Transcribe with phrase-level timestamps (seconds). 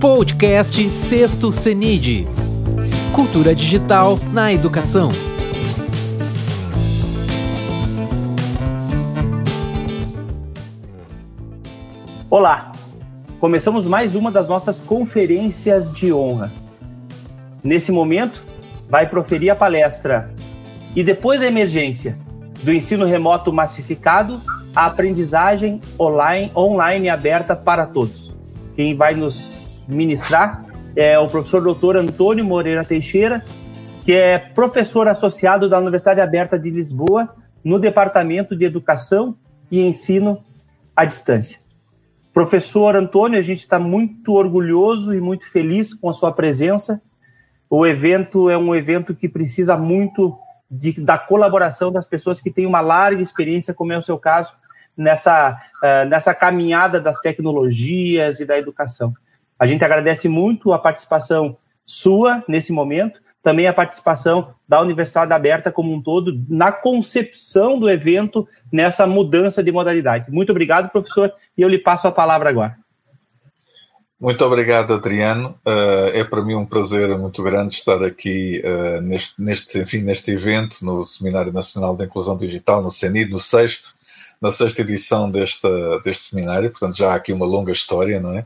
[0.00, 2.24] Podcast Sexto CENID
[3.14, 5.08] Cultura Digital na Educação.
[12.30, 12.72] Olá!
[13.38, 16.50] Começamos mais uma das nossas conferências de honra.
[17.62, 18.42] Nesse momento,
[18.88, 20.32] vai proferir a palestra
[20.96, 22.16] E depois da emergência,
[22.62, 24.40] do ensino remoto massificado
[24.74, 28.34] à aprendizagem online, online aberta para todos.
[28.74, 29.59] Quem vai nos
[29.90, 30.64] ministrar
[30.96, 33.42] é o professor doutor Antônio Moreira Teixeira,
[34.04, 37.28] que é professor associado da Universidade Aberta de Lisboa
[37.64, 39.36] no Departamento de Educação
[39.70, 40.42] e Ensino
[40.96, 41.60] à Distância.
[42.32, 47.02] Professor Antônio, a gente está muito orgulhoso e muito feliz com a sua presença.
[47.68, 50.36] O evento é um evento que precisa muito
[50.70, 54.52] de, da colaboração das pessoas que têm uma larga experiência, como é o seu caso,
[54.96, 59.12] nessa, uh, nessa caminhada das tecnologias e da educação.
[59.60, 65.70] A gente agradece muito a participação sua nesse momento, também a participação da Universidade Aberta
[65.70, 70.30] como um todo na concepção do evento nessa mudança de modalidade.
[70.30, 72.74] Muito obrigado, professor, e eu lhe passo a palavra agora.
[74.18, 75.58] Muito obrigado, Adriano.
[75.66, 80.30] Uh, é para mim um prazer muito grande estar aqui uh, neste, neste, enfim, neste
[80.30, 83.94] evento, no Seminário Nacional de Inclusão Digital, no CENID, no sexto,
[84.40, 85.66] na sexta edição deste,
[86.04, 86.70] deste seminário.
[86.70, 88.44] Portanto, já há aqui uma longa história, não é?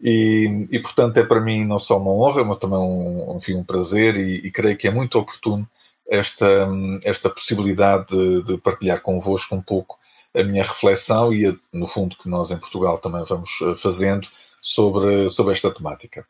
[0.00, 3.64] E, e portanto, é para mim não só uma honra, mas também um, enfim, um
[3.64, 5.68] prazer e, e creio que é muito oportuno
[6.08, 6.68] esta,
[7.04, 9.98] esta possibilidade de, de partilhar convosco um pouco
[10.34, 14.28] a minha reflexão e, no fundo, que nós em Portugal também vamos eh, fazendo
[14.62, 16.26] sobre, sobre esta temática.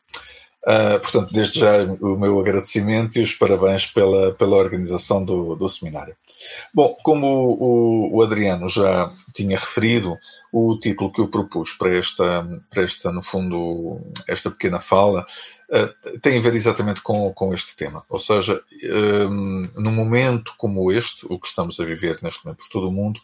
[0.67, 5.69] Uh, portanto, desde já o meu agradecimento e os parabéns pela, pela organização do, do
[5.69, 6.17] seminário.
[6.73, 10.17] Bom, como o, o, Adriano já tinha referido,
[10.51, 15.25] o título que eu propus para esta, para esta no fundo, esta pequena fala,
[15.71, 18.03] uh, tem a ver exatamente com, com este tema.
[18.09, 18.61] Ou seja,
[19.31, 22.91] um, num momento como este, o que estamos a viver neste momento por todo o
[22.91, 23.21] mundo,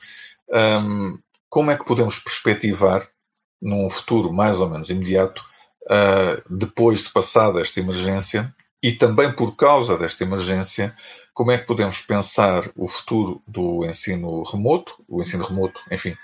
[0.50, 1.19] um,
[1.50, 3.06] como é que podemos perspectivar
[3.62, 5.44] num futuro mais ou menos imediato,
[5.85, 10.94] uh, depois de passada esta emergência, e também por causa desta emergência,
[11.34, 16.16] como é que podemos pensar o futuro do ensino remoto, o ensino remoto, enfim,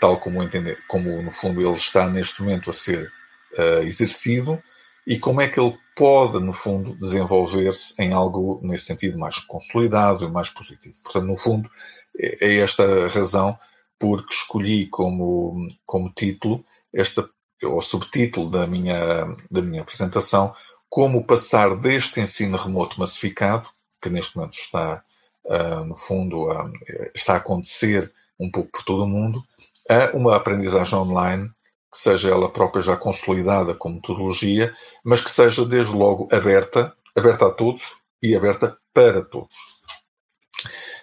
[0.00, 3.12] tal como, entender, como no fundo ele está neste momento a ser
[3.58, 4.62] uh, exercido,
[5.06, 10.24] e como é que ele pode, no fundo, desenvolver-se em algo nesse sentido mais consolidado
[10.24, 10.96] e mais positivo.
[11.02, 11.70] Portanto, no fundo,
[12.18, 13.56] é, é esta razão
[13.98, 17.28] porque escolhi como, como título esta,
[17.62, 20.54] o subtítulo da minha, da minha apresentação,
[20.88, 23.68] como passar deste ensino remoto massificado,
[24.00, 25.02] que neste momento está,
[25.44, 26.72] uh, no fundo, uh,
[27.14, 29.42] está a acontecer um pouco por todo o mundo,
[29.88, 31.50] a uma aprendizagem online
[31.90, 34.74] que seja ela própria já consolidada como metodologia,
[35.04, 39.75] mas que seja desde logo aberta, aberta a todos e aberta para todos.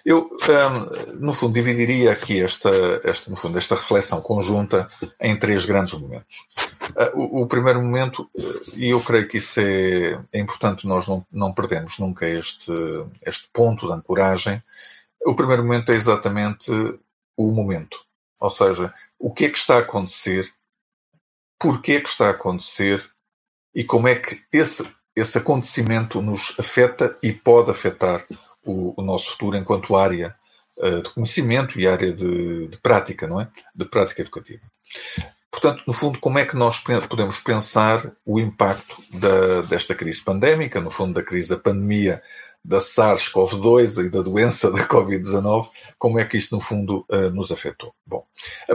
[0.04, 2.70] Eu, um, no fundo, dividiria aqui esta,
[3.02, 4.86] esta, no fundo, esta reflexão conjunta
[5.18, 6.46] em três grandes momentos.
[6.90, 8.30] Uh, o, o, primeiro momento,
[8.74, 12.70] e eu creio que isso é, é importante nós não, não perdemos nunca este,
[13.24, 14.62] este ponto de ancoragem.
[15.24, 16.70] O primeiro momento é exatamente
[17.34, 18.04] o momento.
[18.38, 20.52] Ou seja, o que é que está a acontecer,
[21.58, 23.08] porquê é que está a acontecer
[23.74, 28.26] e como é que esse, esse acontecimento nos afeta e pode afetar
[28.64, 30.34] o, o nosso futuro enquanto área
[30.78, 33.48] uh, de conhecimento e área de, de, prática, não é?
[33.74, 34.62] De prática educativa.
[35.50, 40.80] Portanto, no fundo, como é que nós podemos pensar o impacto da, desta crise pandémica,
[40.80, 42.20] no fundo, da crise da pandemia
[42.64, 47.52] da SARS-CoV-2 e da doença da Covid-19, como é que isso, no fundo, uh, nos
[47.52, 47.94] afetou?
[48.06, 48.26] Bom,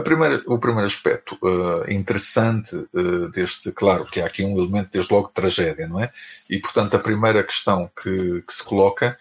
[0.04, 5.12] primeira, o primeiro aspecto uh, interessante uh, deste, claro, que há aqui um elemento, desde
[5.12, 6.12] logo, de tragédia, não é?
[6.48, 9.18] E, portanto, a primeira questão que, que se coloca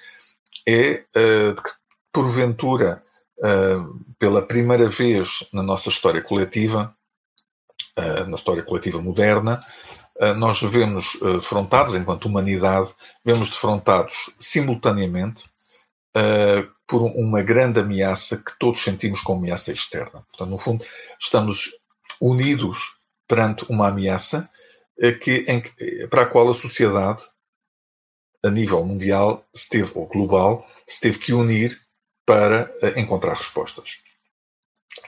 [0.67, 1.71] é uh, que,
[2.11, 3.03] porventura,
[3.39, 6.95] uh, pela primeira vez na nossa história coletiva,
[7.97, 9.59] uh, na história coletiva moderna,
[10.35, 12.93] nós vemos defrontados, enquanto humanidade,
[13.23, 15.45] vemos defrontados simultaneamente
[16.85, 20.25] por uma grande ameaça que todos sentimos como ameaça externa.
[20.29, 20.85] Portanto, no fundo,
[21.17, 21.71] estamos
[22.19, 22.97] unidos
[23.29, 24.49] perante uma ameaça
[25.21, 25.63] que, em,
[26.09, 27.21] para a qual a sociedade
[28.43, 31.79] a nível mundial se teve, ou global, se teve que unir
[32.25, 34.01] para eh, encontrar respostas.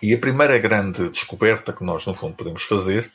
[0.02, 3.12] E a primeira grande descoberta que nós, no fundo, podemos fazer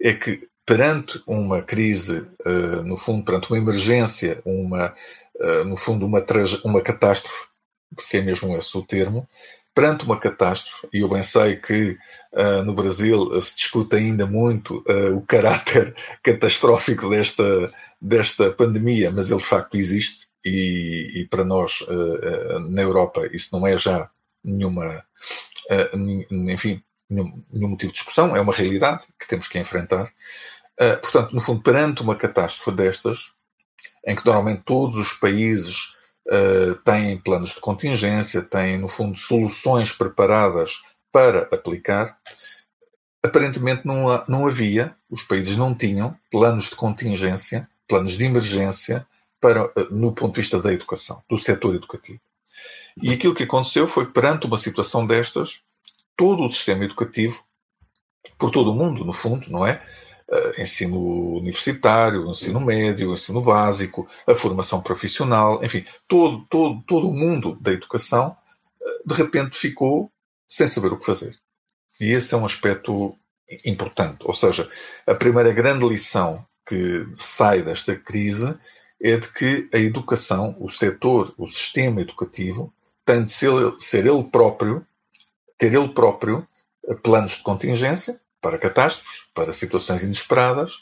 [0.00, 4.94] é que perante uma crise, eh, no fundo, perante uma emergência, uma,
[5.40, 6.24] eh, no fundo, uma,
[6.64, 7.48] uma catástrofe,
[7.94, 9.28] porque é mesmo esse o termo,
[9.80, 11.96] perante uma catástrofe, e eu bem sei que
[12.34, 19.30] uh, no Brasil se discute ainda muito uh, o caráter catastrófico desta, desta pandemia, mas
[19.30, 24.10] ele de facto existe, e, e para nós uh, na Europa isso não é já
[24.44, 25.02] nenhuma,
[26.30, 30.12] enfim, nenhum, nenhum, motivo de discussão, é uma realidade que temos que enfrentar.
[31.02, 33.32] portanto, no fundo, perante uma catástrofe destas,
[34.06, 35.94] em que normalmente todos os países
[36.28, 40.82] uh, têm planos de contingência, têm, no fundo, soluções preparadas
[41.12, 42.18] para aplicar.
[43.22, 49.06] Aparentemente não, não havia, os países não tinham planos de contingência, planos de emergência
[49.40, 52.20] para, uh, no ponto de vista da educação, do setor educativo.
[53.02, 55.62] E aquilo que aconteceu foi que, perante uma situação destas,
[56.16, 57.42] todo o sistema educativo,
[58.38, 59.82] por todo o mundo, no fundo, não é?
[60.30, 67.14] Uh, ensino universitário, ensino médio, ensino básico, a formação profissional, enfim, todo, todo, todo o
[67.14, 68.36] mundo da educação,
[68.80, 70.10] uh, de repente ficou
[70.48, 71.36] sem saber o que fazer.
[72.00, 73.14] E esse é um aspecto
[73.64, 74.20] importante.
[74.24, 74.68] Ou seja,
[75.06, 78.56] a primeira grande lição que sai desta crise
[79.02, 82.72] é de que a educação, o setor, o sistema educativo,
[83.04, 84.86] tem de ser, ser ele próprio,
[85.58, 86.46] ter ele próprio
[87.02, 90.74] planos de contingência, para catástrofes, para situações inesperadas,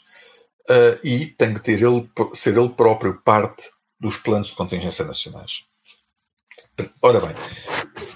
[0.69, 3.69] uh, e tem que ter ele, ser ele próprio parte
[3.99, 5.65] dos planos de contingência nacionais.
[7.01, 7.35] Ora bem,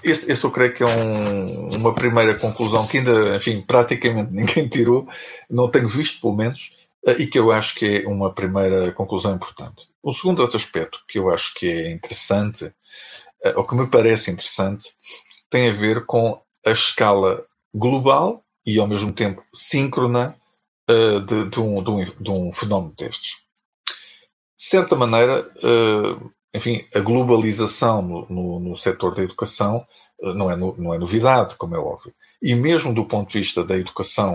[0.02, 4.68] esse, esse eu creio que é um, uma primeira conclusão que ainda, enfim, praticamente ninguém
[4.68, 5.06] tirou,
[5.50, 6.72] não tenho visto pelo menos,
[7.06, 9.88] uh, e que eu acho que é uma primeira conclusão importante.
[10.02, 14.30] O segundo outro aspecto que eu acho que é interessante, uh, ou que me parece
[14.30, 14.92] interessante,
[15.50, 17.44] tem a ver com a escala
[17.74, 20.36] global e ao mesmo tempo síncrona
[20.90, 23.38] uh, de, de, um, de, um, de, um, fenómeno destes.
[24.56, 29.86] De certa maneira, uh, enfim, a globalização no, no, no setor da educação
[30.20, 32.14] uh, não, é no, não é novidade, como é óbvio.
[32.40, 34.32] E mesmo do ponto de vista da educação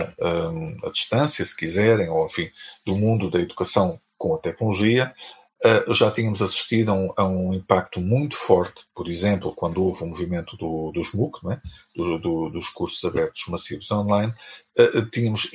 [0.84, 2.50] à distância, se quiserem, ou enfim,
[2.84, 5.14] do mundo da educação com a tecnologia,
[5.62, 10.02] Uh, já tínhamos assistido a um, a um, impacto muito forte, por exemplo, quando houve
[10.02, 11.60] o movimento do, dos MOOC, é?
[11.94, 14.32] do, do, dos cursos abertos massivos online,
[14.78, 15.50] uh, tínhamos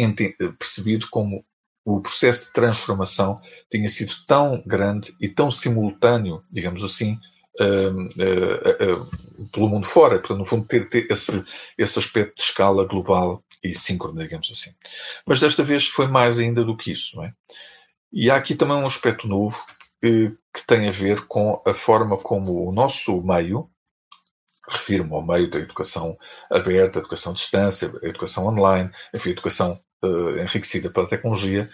[0.59, 1.43] percebido como
[1.83, 7.17] o processo de transformação tinha sido tão grande e tão simultâneo, digamos assim,
[7.59, 11.43] uh, pelo mundo fora, portanto, no fundo, ter, ter esse,
[11.77, 14.71] esse aspecto de escala global e síncrono, digamos assim.
[15.25, 17.33] Mas desta vez foi mais ainda do que isso, não é?
[18.13, 19.57] E há aqui também um aspecto novo
[20.05, 23.67] que, que tem a ver com a forma como o nosso meio,
[24.69, 26.15] refiro-me ao meio da educação
[26.51, 31.67] aberta, educação à distância, educação online, enfim, educação uh, enriquecida pela tecnologia,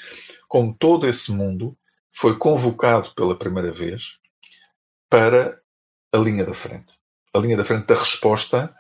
[0.48, 1.78] como todo esse mundo
[2.10, 4.18] foi convocado pela primeira vez
[5.10, 5.60] para
[6.14, 6.98] a linha da frente.
[7.34, 8.74] A linha da frente da resposta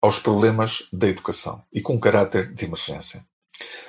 [0.00, 3.22] aos problemas da educação e com caráter de emergência.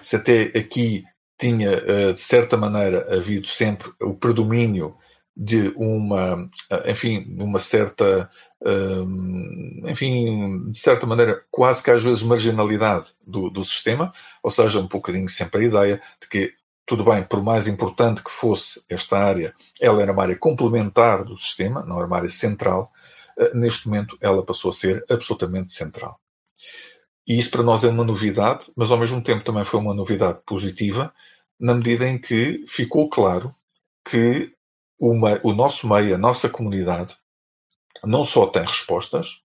[0.02, 1.06] Se até aqui
[1.38, 4.98] tinha, eh, de certa maneira, havido sempre o predomínio
[5.36, 8.30] de uma, eh, enfim, uma certa,
[8.66, 14.80] eh, enfim, de certa maneira, quase que às vezes marginalidade do, do sistema, ou seja,
[14.80, 16.54] um bocadinho sempre a ideia de que,
[16.86, 21.36] tudo bem, por mais importante que fosse esta área, ela era uma área complementar do
[21.36, 22.92] sistema, não era uma área central,
[23.54, 26.20] neste momento ela passou a ser absolutamente central.
[27.28, 30.40] E isso para nós é uma novidade, mas ao mesmo tempo também foi uma novidade
[30.46, 31.12] positiva,
[31.60, 33.54] na medida em que ficou claro
[34.08, 34.55] que
[35.00, 37.16] o, nosso meio, a nossa comunidade,
[38.04, 39.42] não só tem respostas,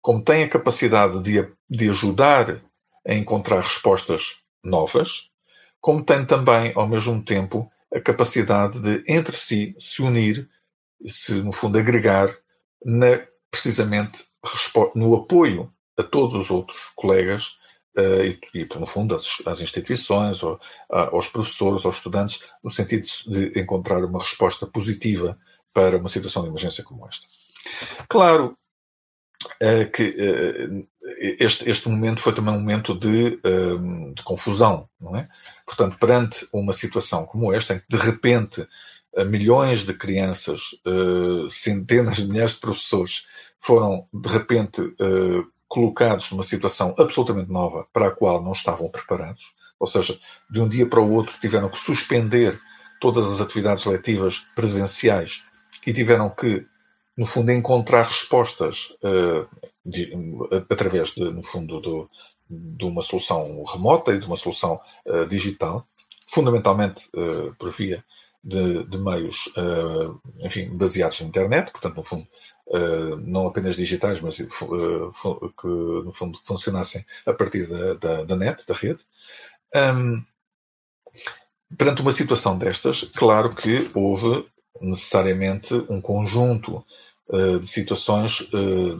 [0.00, 2.62] como tem a capacidade de, de ajudar
[3.06, 5.30] a encontrar respostas novas,
[5.80, 10.48] como tem também, ao mesmo tempo, a capacidade de, entre si, se unir,
[11.06, 12.28] se, no fundo, agregar
[12.84, 14.24] na, precisamente
[14.94, 17.56] no apoio a todos os outros colegas
[17.96, 24.04] e, e, no fundo, às, instituições, ou, aos professores, aos estudantes, no sentido de encontrar
[24.04, 25.38] uma resposta positiva
[25.72, 27.26] para uma situação de emergência como esta.
[28.08, 28.56] Claro
[29.44, 33.40] uh, que uh, este, este momento foi também um momento de,
[34.14, 35.28] de confusão, não é?
[35.66, 38.66] Portanto, perante uma situação como esta, em que de repente
[39.26, 40.60] milhões de crianças,
[41.48, 43.26] centenas de milhares de professores
[43.58, 44.80] foram de repente
[45.70, 50.18] colocados numa situação absolutamente nova para a qual não estavam preparados, ou seja,
[50.50, 52.60] de um dia para o outro tiveram que suspender
[53.00, 55.42] todas as atividades letivas presenciais
[55.86, 56.66] e tiveram que,
[57.16, 59.48] no fundo, encontrar respostas uh,
[59.86, 60.12] de,
[60.68, 62.10] através, de, no fundo, do,
[62.50, 65.86] de uma solução remota e de uma solução uh, digital,
[66.28, 68.04] fundamentalmente uh, por via
[68.42, 72.26] de, de meios, uh, enfim, baseados na internet, portanto, no fundo,
[72.68, 78.36] uh, não apenas digitais, mas uh, que, no fundo, funcionassem a partir da, da, da
[78.36, 79.04] net, da rede.
[79.74, 80.24] Um,
[81.76, 84.46] perante uma situação destas, claro que houve
[84.80, 86.84] necessariamente um conjunto
[87.60, 88.40] de situações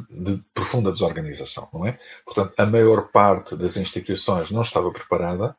[0.09, 1.99] de profunda desorganização, não é?
[2.25, 5.57] Portanto, a maior parte das instituições não estava preparada,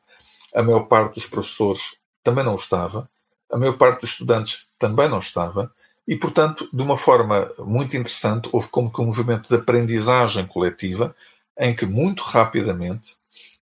[0.54, 3.10] a maior parte dos professores também não estava,
[3.52, 5.70] a maior parte dos estudantes também não estava,
[6.08, 11.14] e, portanto, de uma forma muito interessante, houve como que um movimento de aprendizagem coletiva
[11.58, 13.16] em que, muito rapidamente,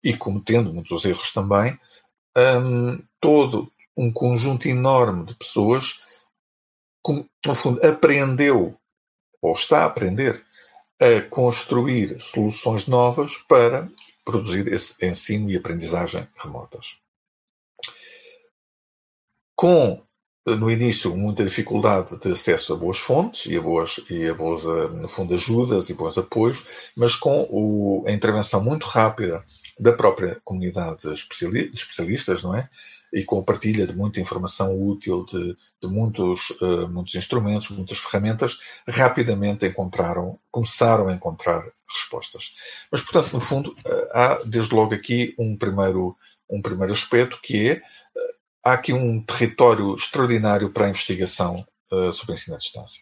[0.04, 1.80] e cometendo muitos erros também,
[2.38, 6.00] um, todo um conjunto enorme de pessoas,
[7.46, 8.78] no fundo, aprendeu,
[9.42, 10.44] ou está a aprender,
[11.00, 13.90] a construir soluções novas para
[14.24, 17.00] produzir esse ensino e aprendizagem remotas
[19.58, 20.02] com
[20.46, 24.64] no início muita dificuldade de acesso a boas fontes e a boas, e a boas
[24.64, 29.44] eh, no fundo, ajudas e bons apoios, mas com o, a intervenção muito rápida
[29.78, 32.70] da própria comunidade de especialistas, não é?
[33.12, 38.00] E com a partilha de muita informação útil, de, de muitos, uh, muitos instrumentos, muitas
[38.00, 42.54] ferramentas, rapidamente encontraram, começaram a encontrar respostas.
[42.92, 43.76] Mas, portanto, no fundo,
[44.12, 46.18] há desde logo aqui um primeiro,
[46.50, 47.82] um primeiro aspecto que é
[48.64, 53.02] há aqui um território extraordinário para a investigação uh, sobre ensino à distância.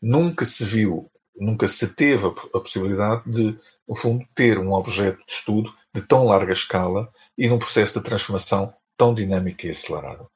[0.00, 5.32] Nunca se viu, nunca se teve a, possibilidade de, no fundo, ter um objeto de
[5.32, 10.28] estudo de tão larga escala e num processo de transformação tão dinâmico e acelerado.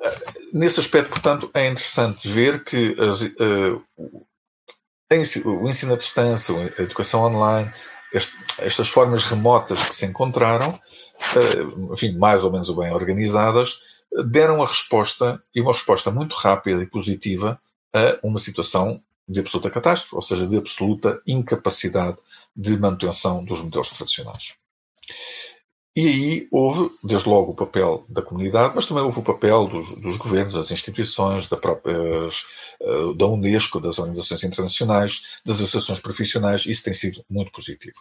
[0.00, 3.84] Uh, nesse aspecto, portanto, é interessante ver que as, uh,
[5.44, 7.72] o ensino à distância, a educação online,
[8.14, 10.80] este, estas formas remotas que se encontraram
[11.36, 13.78] eh, enfim, mais ou menos bem organizadas,
[14.26, 17.60] deram a resposta, e uma resposta muito rápida e positiva,
[17.92, 22.18] a uma situação de absoluta catástrofe, ou seja, de absoluta incapacidade
[22.54, 24.54] de manutenção dos modelos tradicionais.
[25.96, 29.92] E aí houve, desde logo, o papel da comunidade, mas também houve o papel dos,
[30.00, 32.44] dos governos, das instituições, da, próprias,
[32.80, 36.66] eh, da Unesco, das organizações internacionais, das associações profissionais.
[36.66, 37.94] Isso tem sido muito positivo.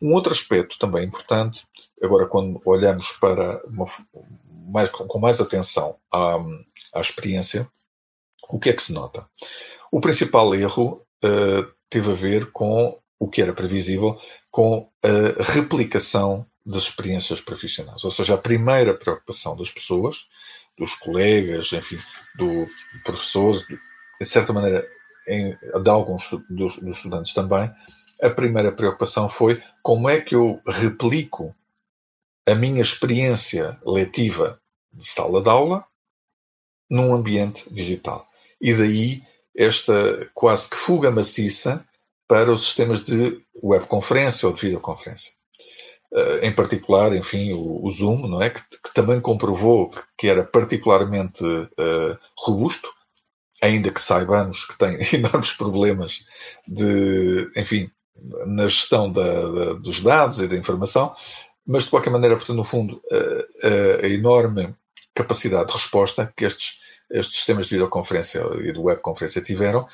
[0.00, 1.66] Um outro aspecto também importante,
[2.02, 3.86] agora quando olhamos para uma,
[4.68, 6.36] mais, com mais atenção à,
[6.92, 7.66] à experiência,
[8.50, 9.26] o que é que se nota?
[9.90, 14.16] O principal erro uh, teve a ver com o que era previsível,
[14.50, 18.04] com a replicação das experiências profissionais.
[18.04, 20.28] Ou seja, a primeira preocupação das pessoas,
[20.76, 21.98] dos colegas, enfim,
[22.36, 22.66] do
[23.04, 24.86] professores, de certa maneira,
[25.26, 27.70] em, de alguns dos, dos estudantes também,
[28.20, 31.54] a primeira preocupação foi como é que eu replico
[32.46, 34.60] a minha experiência letiva
[34.92, 35.84] de sala de aula
[36.90, 38.26] num ambiente digital.
[38.60, 39.22] E daí
[39.56, 41.84] esta quase que fuga maciça
[42.26, 45.32] para os sistemas de webconferência ou de videoconferência.
[46.10, 48.48] Uh, em particular, enfim, o, o Zoom, não é?
[48.48, 52.88] Que, que, também comprovou que era particularmente uh, robusto,
[53.60, 56.24] ainda que saibamos que tem enormes problemas
[56.66, 57.90] de, enfim,
[58.46, 61.14] na gestão da, da, dos dados e da informação,
[61.66, 64.74] mas de qualquer maneira, portanto, no fundo, a, a enorme
[65.14, 66.78] capacidade de resposta que estes,
[67.10, 69.86] estes sistemas de videoconferência e de webconferência tiveram,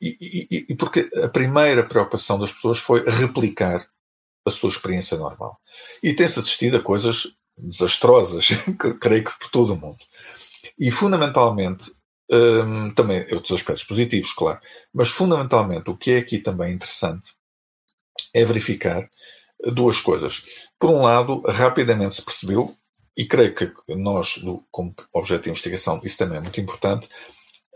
[0.00, 3.86] e, e, e, porque a primeira preocupação das pessoas foi replicar
[4.44, 5.58] a sua experiência normal.
[6.02, 8.48] E tem-se assistido a coisas desastrosas,
[9.00, 9.98] creio que por todo o mundo.
[10.78, 11.92] E fundamentalmente,
[12.30, 14.60] hum, também outros aspectos positivos, claro,
[14.92, 17.32] mas fundamentalmente o que é aqui também interessante
[18.34, 19.08] é verificar
[19.72, 20.44] duas coisas.
[20.78, 22.74] Por um lado, rapidamente se percebeu,
[23.16, 27.08] e creio que nós, como objeto de investigação, isso também é muito importante,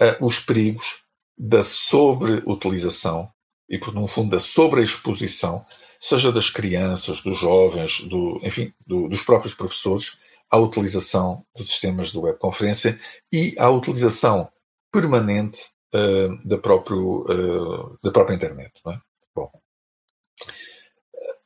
[0.00, 1.04] uh, os perigos
[1.37, 3.30] da sobreutilização
[3.68, 5.64] e, por no fundo, da sobreexposição,
[5.99, 10.17] seja das crianças, dos jovens, do, enfim, do, dos próprios professores,
[10.50, 12.99] à utilização de sistemas de webconferência
[13.33, 14.49] e à utilização
[14.93, 18.81] permanente uh, da, próprio, uh, da própria internet.
[18.87, 18.99] É?
[19.35, 19.50] Bom,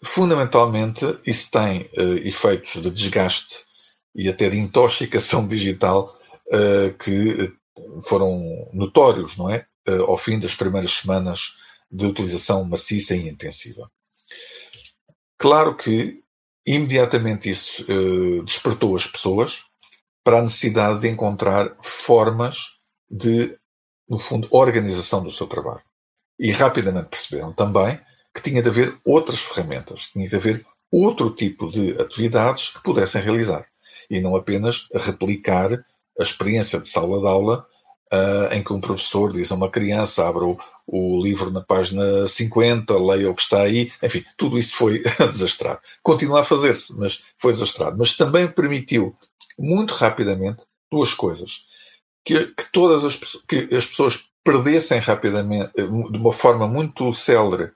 [0.05, 3.65] fundamentalmente, isso tem uh, efeitos de desgaste
[4.15, 6.17] e até de intoxicação digital
[6.99, 7.55] que
[8.09, 9.65] foram notórios, não é?
[9.87, 11.55] Ao fim das primeiras semanas
[11.89, 13.89] de utilização maciça e intensiva.
[15.41, 16.23] Claro que
[16.67, 17.83] imediatamente isso
[18.45, 19.63] despertou as pessoas
[20.23, 22.77] para a necessidade de encontrar formas
[23.11, 23.59] de,
[24.07, 25.83] no fundo, organização do seu trabalho.
[26.39, 27.99] E rapidamente perceberam também
[28.35, 33.23] que tinha de haver outras ferramentas, tinha de haver outro tipo de atividades que pudessem
[33.23, 33.67] realizar
[34.11, 37.67] e não apenas replicar a experiência de sala de aula,
[38.13, 42.27] uh, em que um professor diz a uma criança, abra o, o, livro na página
[42.27, 45.81] 50, leia o que está aí, enfim, tudo isso foi desastrado.
[46.03, 47.97] Continua a fazer-se, mas foi desastrado.
[47.97, 49.17] Mas também permitiu,
[49.59, 51.69] muito rapidamente, duas coisas.
[52.25, 57.73] Que, que todas as, que as pessoas perdessem rapidamente, de uma forma muito célere,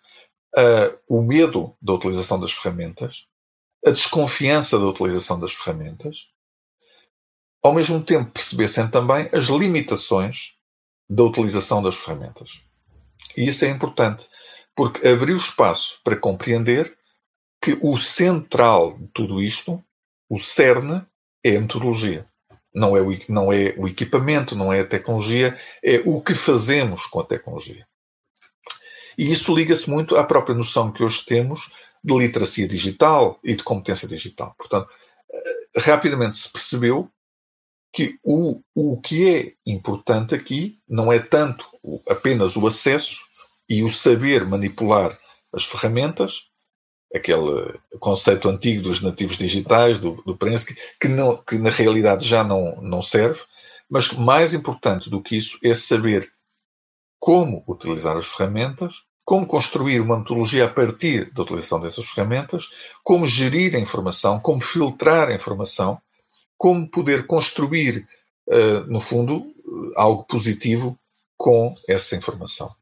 [0.57, 3.27] uh, o medo da utilização das ferramentas,
[3.87, 6.29] a desconfiança da utilização das ferramentas,
[7.65, 10.55] ao mesmo tempo percebessem também as limitações
[11.09, 12.63] da utilização das ferramentas.
[13.35, 14.29] E isso é importante,
[14.77, 16.95] porque abriu espaço para compreender
[17.63, 19.83] que o central de tudo isto,
[20.29, 21.03] o cerne,
[21.43, 22.29] é a metodologia.
[22.75, 27.07] Não é, o, não é o equipamento, não é a tecnologia, é o que fazemos
[27.07, 27.87] com a tecnologia.
[29.17, 33.63] E isso liga-se muito à própria noção que hoje temos de literacia digital e de
[33.63, 34.55] competência digital.
[34.59, 34.93] Portanto,
[35.33, 37.11] eh, rapidamente se percebeu
[37.95, 41.65] que o, o que é importante aqui não é tanto
[42.09, 43.21] apenas o acesso
[43.71, 45.17] e o saber manipular
[45.53, 46.51] as ferramentas,
[47.15, 51.09] aquele conceito antigo dos nativos digitais, do, do Prensky, que,
[51.47, 53.41] que na realidade já não, não serve,
[53.89, 56.29] mas mais importante do que isso é saber
[57.21, 62.71] como utilizar as ferramentas, como construir uma metodologia a partir da utilização dessas ferramentas,
[63.05, 66.01] como gerir a informação, como filtrar a informação,
[66.57, 68.07] como poder construir,
[68.49, 69.45] uh, no fundo,
[69.97, 70.99] algo positivo
[71.37, 72.75] com essa informação.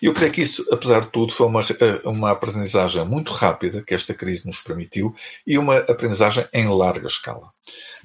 [0.00, 3.94] Eu creio que isso, apesar de tudo, foi uma, eh, uma aprendizagem muito rápida que
[3.94, 5.14] esta crise nos permitiu
[5.46, 7.52] e uma aprendizagem em larga escala.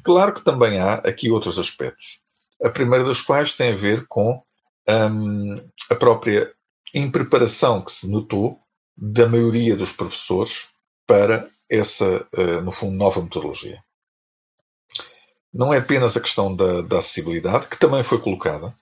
[0.03, 2.19] Claro que também há aqui outros aspectos.
[2.63, 4.41] A primeira das quais tem a ver com
[4.87, 6.53] um, a própria
[6.93, 8.59] impreparação que se notou
[8.95, 10.69] da maioria dos professores
[11.07, 13.83] para essa, uh, no fundo, nova metodologia.
[15.55, 18.73] Não é apenas a questão da, da acessibilidade, que também foi colocada,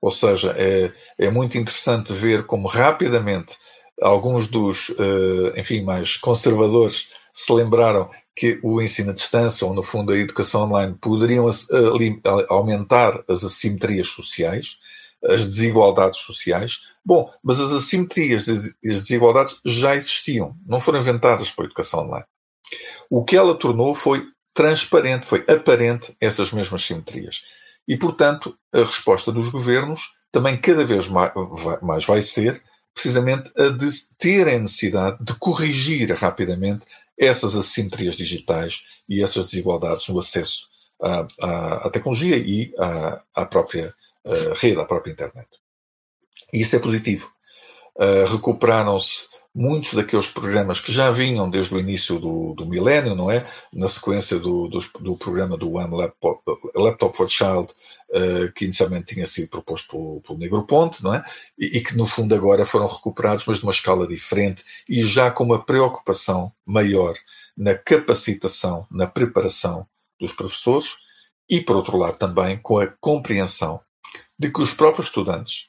[0.00, 3.56] ou seja, é, é muito interessante ver como rapidamente
[4.00, 9.82] alguns dos, uh, enfim, mais conservadores se lembraram que o ensino à distância, ou no
[9.82, 14.78] fundo a educação online, poderiam uh, aumentar as assimetrias sociais,
[15.24, 16.78] as desigualdades sociais.
[17.04, 18.52] Bom, mas as assimetrias e
[18.88, 22.24] as desigualdades já existiam, não foram inventadas pela educação online.
[23.10, 27.42] O que ela tornou foi transparente, foi aparente essas mesmas simetrias.
[27.86, 32.62] E, portanto, a resposta dos governos também cada vez mais vai ser
[32.94, 36.84] precisamente a de terem necessidade de corrigir rapidamente
[37.18, 40.68] essas assimetrias digitais e essas desigualdades no acesso
[41.02, 45.48] à, à, à tecnologia e à, à própria uh, rede, à própria internet.
[46.52, 47.30] E isso é positivo.
[47.96, 53.30] Uh, recuperaram-se muitos daqueles programas que já vinham desde o início do, do milénio, não
[53.30, 53.46] é?
[53.72, 56.42] Na sequência do, do, do programa do One Laptop,
[56.74, 57.72] Laptop for Child,
[58.10, 61.24] uh, que inicialmente tinha sido proposto pelo, pelo Negroponte, não é?
[61.58, 65.30] E, e, que no fundo agora foram recuperados, mas de uma escala diferente e já
[65.30, 67.14] com uma preocupação maior
[67.56, 69.86] na capacitação, na preparação
[70.18, 70.90] dos professores
[71.48, 73.80] e, por outro lado, também com a compreensão
[74.38, 75.68] de que os próprios estudantes,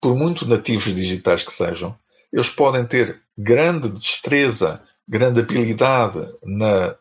[0.00, 1.96] por muito nativos digitais que sejam,
[2.34, 6.96] eles podem ter grande destreza, grande habilidade, na,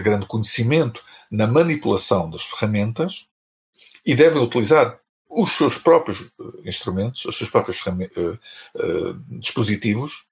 [0.00, 3.28] grande conhecimento na manipulação das ferramentas
[4.04, 4.98] e devem utilizar
[5.28, 10.24] os seus próprios eh, instrumentos, os seus próprios uh, uh, dispositivos,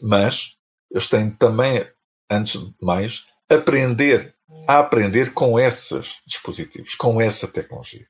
[0.00, 0.56] mas
[0.90, 1.86] eles têm também,
[2.30, 4.34] antes de mais, aprender
[4.66, 8.06] a aprender com esses dispositivos, com essa tecnologia.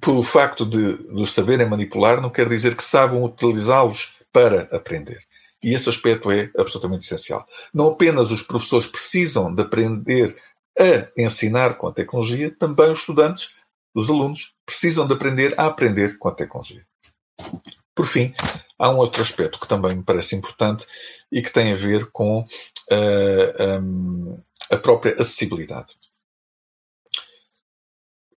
[0.00, 5.22] Pelo facto de, de saberem manipular, não quer dizer que saibam utilizá-los para aprender.
[5.62, 7.46] E esse aspecto é absolutamente essencial.
[7.72, 10.36] Não apenas os professores precisam de aprender
[10.78, 13.50] a ensinar com a tecnologia, também os estudantes,
[13.94, 16.84] os alunos, precisam de aprender a aprender com a tecnologia.
[17.94, 18.32] Por fim,
[18.78, 20.86] há um outro aspecto que também me parece importante
[21.30, 22.46] e que tem a ver com uh,
[22.90, 25.94] eh, um, a própria acessibilidade.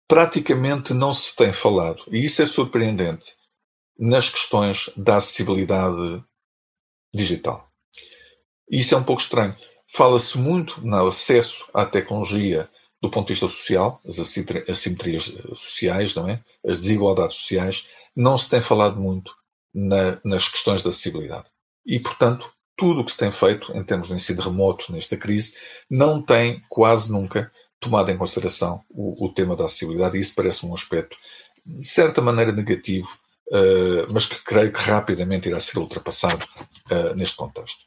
[0.07, 3.33] Praticamente não se tem falado, e isso é surpreendente,
[3.97, 6.23] nas questões da acessibilidade
[7.13, 7.69] digital.
[8.69, 9.55] Isso é um pouco estranho.
[9.87, 12.69] Fala-se muito no acesso à tecnologia
[13.01, 16.41] do ponto de vista social, as assimetrias sociais, não é?
[16.65, 17.87] As desigualdades sociais.
[18.15, 19.31] Não se tem falado muito
[19.73, 21.45] na, nas questões da acessibilidade.
[21.85, 25.53] E, portanto, tudo o que se tem feito em termos de ensino remoto nesta crise
[25.89, 30.17] não tem quase nunca tomado em consideração o, o tema da acessibilidade.
[30.17, 31.15] E isso parece um aspecto,
[31.65, 33.07] de certa maneira, negativo
[33.51, 36.45] uh, mas que creio que rapidamente irá ser ultrapassado
[36.91, 37.83] uh, neste contexto.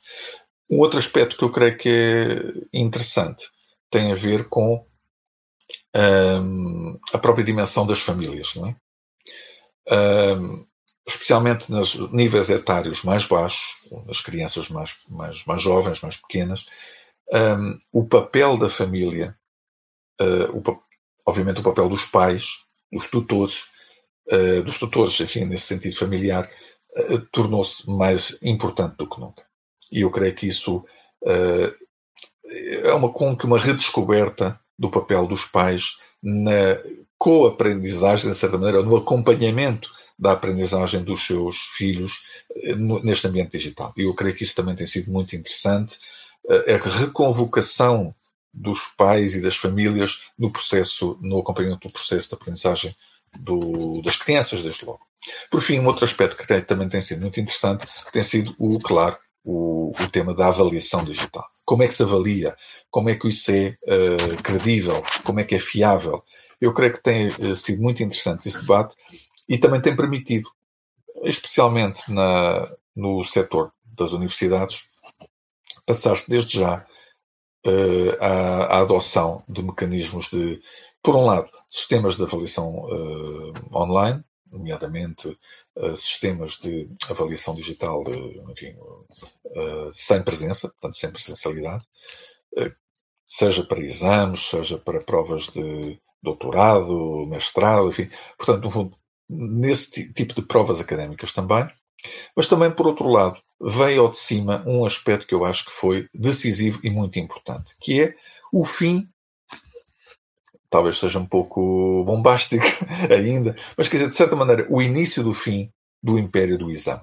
[0.70, 3.48] Um outro aspecto que eu creio que é interessante
[3.90, 4.86] tem a ver com
[5.96, 8.76] um, a própria dimensão das famílias, não é?
[9.90, 10.66] Um,
[11.06, 13.62] especialmente nos níveis etários mais baixos,
[14.06, 16.66] nas crianças mais, mais, mais jovens, mais pequenas,
[17.32, 19.34] um, o papel da família,
[20.20, 20.62] uh, o,
[21.26, 22.48] obviamente o papel dos pais,
[22.92, 23.64] dos tutores,
[24.32, 26.48] uh, dos tutores, enfim, nesse sentido familiar,
[26.96, 29.44] uh, tornou-se mais importante do que nunca.
[29.90, 30.84] E eu creio que isso
[32.84, 36.78] é uma, como que uma redescoberta do papel dos pais na
[37.18, 42.20] co-aprendizagem, de certa maneira, no acompanhamento da aprendizagem dos seus filhos
[43.02, 43.92] neste ambiente digital.
[43.96, 45.98] E eu creio que isso também tem sido muito interessante.
[46.48, 48.14] A reconvocação
[48.52, 52.94] dos pais e das famílias no processo, no acompanhamento do processo de aprendizagem
[53.38, 55.00] do, das crianças, desde logo.
[55.50, 59.16] Por fim, um outro aspecto que também tem sido muito interessante tem sido o, claro,
[59.44, 61.44] o, o tema da avaliação digital.
[61.64, 62.56] Como é que se avalia?
[62.90, 65.02] Como é que isso é uh, credível?
[65.24, 66.22] Como é que é fiável?
[66.60, 68.94] Eu creio que tem uh, sido muito interessante esse debate
[69.48, 70.50] e também tem permitido,
[71.22, 74.84] especialmente na, no setor das universidades,
[75.86, 76.84] passar-se desde já
[77.66, 80.60] uh, à, à, adoção de mecanismos de,
[81.02, 85.28] por um lado, sistemas de avaliação uh, online, nomeadamente
[85.76, 88.02] uh, sistemas de avaliação digital
[88.50, 88.74] enfim,
[89.90, 91.84] sem presença, portanto, sem presencialidade,
[93.26, 98.08] seja para exames, seja para provas de doutorado, mestrado, enfim.
[98.36, 98.96] Portanto, no fundo,
[99.28, 101.68] nesse tipo de provas académicas também.
[102.36, 105.72] Mas também, por outro lado, veio ao de cima um aspecto que eu acho que
[105.72, 108.14] foi decisivo e muito importante, que é
[108.52, 109.08] o fim,
[110.70, 112.64] talvez seja um pouco bombástico
[113.10, 115.70] ainda, mas quer dizer, de certa maneira, o início do fim
[116.02, 117.02] do império do exame.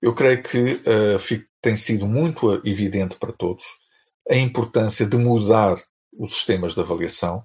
[0.00, 3.64] Eu creio que uh, tem sido muito evidente para todos
[4.28, 5.76] a importância de mudar
[6.12, 7.44] os sistemas de avaliação,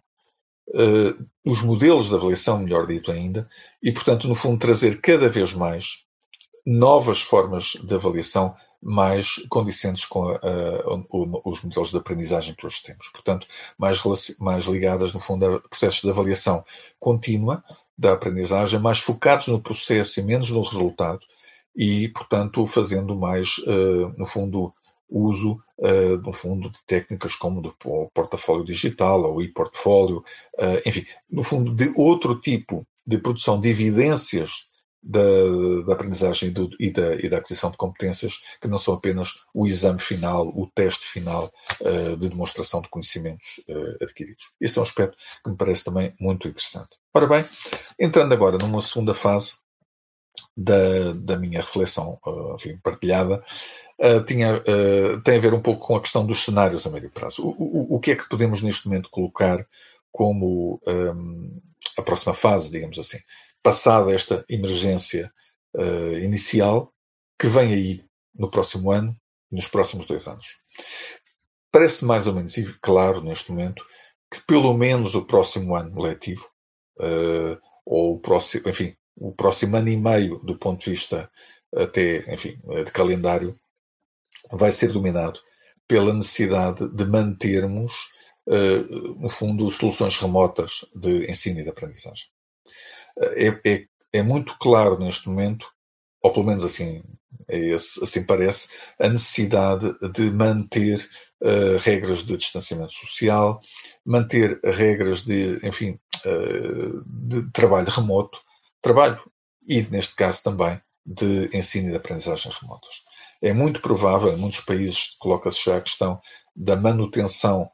[0.69, 3.47] uh, os modelos de avaliação, melhor dito ainda,
[3.81, 6.06] e, portanto, no fundo, trazer cada vez mais
[6.67, 8.53] novas formas de avaliação
[8.83, 13.07] mais condicentes com a, a, os modelos de aprendizagem que hoje temos.
[13.07, 14.01] Portanto, mais,
[14.37, 16.65] mais ligadas, no fundo, a processos de avaliação
[16.99, 17.63] contínua
[17.97, 21.21] da aprendizagem, mais focados no processo e menos no resultado,
[21.73, 24.73] e, portanto, fazendo mais, uh, no fundo,
[25.09, 27.73] uso, uh, no fundo, de técnicas como do
[28.13, 30.17] portafólio digital ou e-portfólio,
[30.59, 34.66] uh, enfim, no fundo, de outro tipo de produção de evidências
[35.07, 39.29] da, da aprendizagem do, e, da, e, da, aquisição de competências que não são apenas
[39.53, 41.49] o exame final, o teste final
[41.81, 44.43] uh, de demonstração de conhecimentos uh, adquiridos.
[44.59, 46.97] Esse é um aspecto que me parece também muito interessante.
[47.13, 47.45] Ora bem,
[47.97, 49.53] entrando agora numa segunda fase
[50.55, 53.43] da, da minha reflexão uh, enfim, partilhada,
[54.27, 54.61] tinha,
[55.23, 57.41] tem a ver um pouco com a questão dos cenários a médio prazo.
[57.41, 59.65] O, o, o que é que podemos neste momento colocar
[60.11, 61.59] como um,
[61.97, 63.17] a próxima fase, digamos assim?
[63.63, 65.31] Passada esta emergência
[65.75, 66.93] uh, inicial,
[67.39, 69.15] que vem aí no próximo ano,
[69.51, 70.57] nos próximos dois anos.
[71.71, 73.85] Parece mais ou menos claro neste momento
[74.31, 76.49] que pelo menos o próximo ano letivo,
[76.99, 81.29] uh, ou o próximo, enfim, o próximo ano e meio do ponto de vista
[81.75, 83.55] até, enfim, de calendário,
[84.51, 85.39] vai ser dominado
[85.87, 87.93] pela necessidade de mantermos,
[88.47, 92.27] uh, no fundo, soluções remotas de ensino e de aprendizagem
[93.21, 95.67] é, é, é muito claro neste momento,
[96.21, 97.03] ou pelo menos assim,
[97.49, 98.67] é esse, assim parece,
[98.99, 101.07] a necessidade de manter
[101.41, 103.61] uh, regras de distanciamento social,
[104.05, 108.37] manter regras de, enfim, uh, de trabalho remoto,
[108.81, 109.21] trabalho
[109.67, 113.03] e, neste caso também, de ensino e de aprendizagem remotas.
[113.41, 116.19] É muito provável, em muitos países coloca-se já a questão
[116.55, 117.69] da manutenção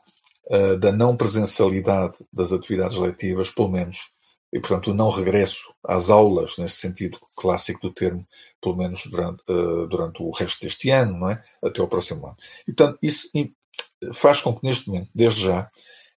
[0.51, 3.97] uh, da não presencialidade das atividades letivas, pelo menos
[4.53, 8.25] e, portanto, o não regresso às aulas, nesse sentido clássico do termo,
[8.61, 11.43] pelo menos durante, uh, durante o resto deste ano, não é?
[11.61, 12.37] até o próximo ano.
[12.67, 13.29] E, portanto, isso
[14.13, 15.71] faz com que, neste momento, desde já,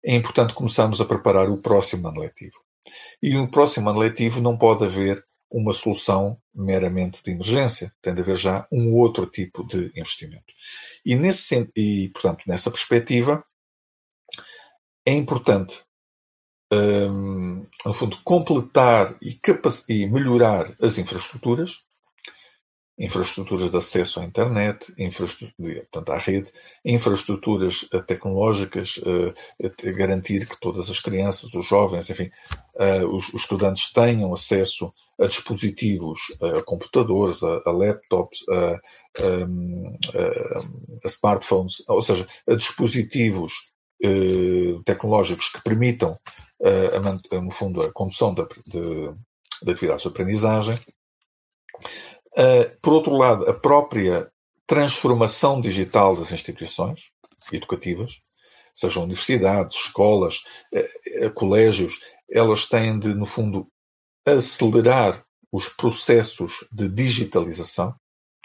[0.05, 2.57] é importante começarmos a preparar o próximo ano letivo.
[3.23, 7.95] E no próximo ano letivo não pode haver uma solução meramente de emergência.
[8.03, 10.53] Tem de haver já um outro tipo de investimento.
[11.07, 13.45] E, nesse, e portanto, nessa perspectiva,
[15.07, 15.85] é importante
[16.73, 19.39] um, no fundo, completar e,
[19.89, 21.83] e, melhorar as infraestruturas,
[22.97, 24.93] infraestruturas de acesso à internet,
[25.91, 26.53] portanto, à rede,
[26.85, 29.35] infraestruturas eh, tecnológicas, uh,
[29.97, 32.31] garantir que todas as crianças, os jovens, enfim,
[32.77, 38.81] uh, os, os, estudantes tenham acesso a dispositivos, a computadores, a, a laptops, a,
[41.03, 46.19] a, smartphones, ou seja, a dispositivos uh, tecnológicos que permitam
[46.63, 49.15] a, a, no fundo, a condução de, de,
[49.63, 50.79] de atividades de aprendizagem.
[52.83, 54.31] Por outro lado, a própria
[54.67, 57.11] transformação digital das instituições
[57.53, 58.21] educativas,
[58.75, 60.43] sejam universidades, escolas,
[61.35, 63.69] colégios, elas têm de, no fundo,
[64.27, 67.95] acelerar os processos de digitalização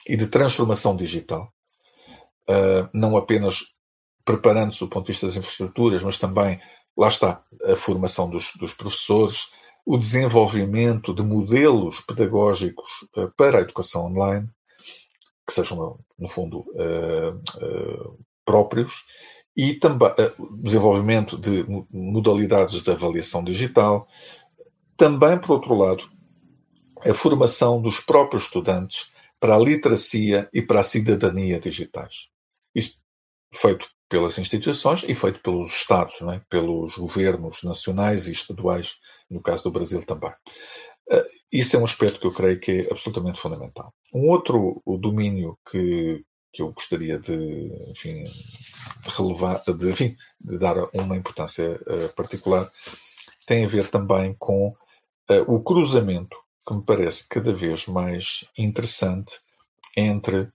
[0.07, 1.51] e de transformação digital,
[2.93, 3.73] não apenas
[4.29, 6.61] preparando-se do ponto de vista das infraestruturas, mas também,
[6.95, 9.47] lá está, a formação dos, dos professores,
[9.83, 12.87] o desenvolvimento de modelos pedagógicos
[13.17, 14.47] uh, para a educação online,
[15.47, 19.03] que sejam, no fundo, uh, uh, próprios,
[19.57, 20.11] e também
[20.61, 24.07] desenvolvimento de modalidades de avaliação digital.
[24.95, 26.07] Também, por outro lado,
[27.03, 32.29] a formação dos próprios estudantes para a literacia e para a cidadania digitais.
[32.75, 32.99] Isto
[33.51, 36.41] feito pelas instituições e feito pelos Estados, é?
[36.49, 38.95] pelos governos nacionais e estaduais,
[39.29, 40.31] no caso do Brasil também.
[41.11, 43.93] Uh, isso é um aspecto que eu creio que é absolutamente fundamental.
[44.13, 48.23] Um outro domínio que, que eu gostaria de, enfim,
[49.03, 52.69] relevar, de, enfim, de dar uma importância uh, particular
[53.45, 54.75] tem a ver também com uh,
[55.47, 56.35] o cruzamento,
[56.67, 59.39] que me parece cada vez mais interessante,
[59.97, 60.51] entre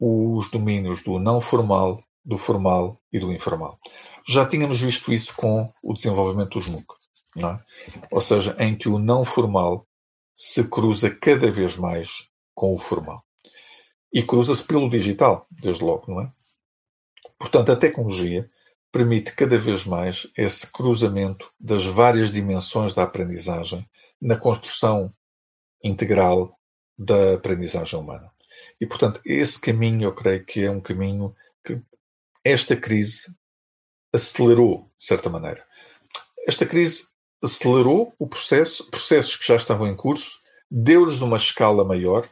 [0.00, 3.78] os domínios do não formal do formal e do informal.
[4.28, 6.94] Já tínhamos visto isso com o desenvolvimento dos MOOC,
[7.38, 7.58] é?
[8.10, 9.86] ou seja, em que o não formal
[10.34, 12.08] se cruza cada vez mais
[12.54, 13.24] com o formal.
[14.12, 16.32] E cruza-se pelo digital, desde logo, não é?
[17.38, 18.48] Portanto, a tecnologia
[18.92, 23.88] permite cada vez mais esse cruzamento das várias dimensões da aprendizagem
[24.20, 25.12] na construção
[25.82, 26.56] integral
[26.96, 28.30] da aprendizagem humana.
[28.80, 31.34] E, portanto, esse caminho eu creio que é um caminho
[32.44, 33.34] esta crise
[34.12, 35.64] acelerou, de certa maneira.
[36.46, 37.06] Esta crise
[37.42, 40.38] acelerou o processo, processos que já estavam em curso,
[40.70, 42.28] deu-lhes uma escala maior,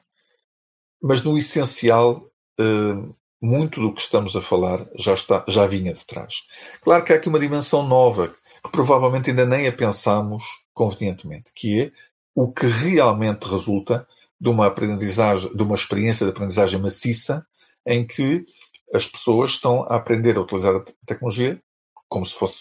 [1.03, 6.05] mas no essencial, eh, muito do que estamos a falar já, está, já vinha de
[6.05, 6.35] trás.
[6.83, 10.45] Claro que há aqui uma dimensão nova, que provavelmente ainda nem a pensamos
[10.75, 11.93] convenientemente, que é
[12.35, 14.07] o que realmente resulta
[14.41, 17.47] de uma aprendizagem, de uma experiência de aprendizagem maciça,
[17.87, 18.45] em que
[18.93, 21.61] as pessoas estão a aprender a utilizar a tecnologia
[22.09, 22.59] como se fosse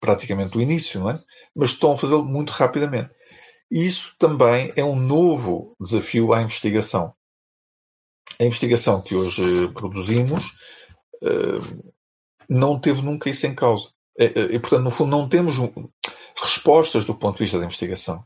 [0.00, 1.18] praticamente o início, não é?
[1.54, 3.10] Mas estão a fazê-lo muito rapidamente.
[3.70, 7.14] E isso também é um novo desafio à investigação.
[8.38, 10.46] A investigação que hoje produzimos
[11.22, 11.92] uh,
[12.48, 13.90] não teve nunca isso em causa.
[14.18, 15.56] E, e, portanto, no fundo, não temos
[16.36, 18.24] respostas do ponto de vista da investigação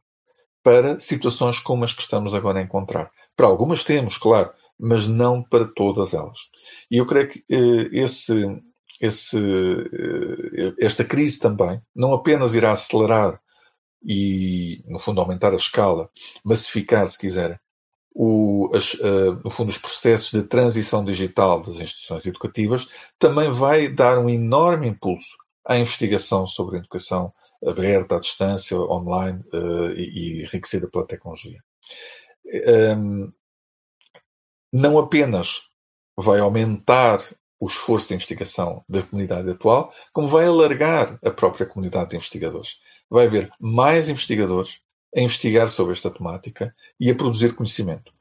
[0.63, 3.13] para situações como as que estamos agora a encontrar.
[3.37, 6.39] Para algumas temos, claro, mas não para todas elas.
[6.91, 8.33] E eu creio que eh, esse,
[9.01, 13.41] esse, eh, esta crise também não apenas irá acelerar
[14.05, 16.11] e, no fundo, aumentar a escala,
[16.45, 17.61] massificar, se quiser,
[18.15, 23.93] o, as, uh, no fundo, os processos de transição digital das instituições educativas, também vai
[23.93, 25.37] dar um enorme impulso
[25.67, 27.33] à investigação sobre a educação
[27.67, 31.59] aberta, à distância, online uh, e, e enriquecida pela tecnologia.
[32.97, 33.33] Um,
[34.73, 35.63] não apenas
[36.17, 37.21] vai aumentar
[37.59, 42.81] o esforço de investigação da comunidade atual, como vai alargar a própria comunidade de investigadores.
[43.09, 44.81] Vai haver mais investigadores
[45.17, 48.13] a investigar sobre esta temática e a produzir conhecimento.